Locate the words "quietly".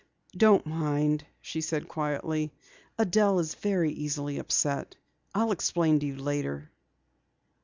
1.87-2.51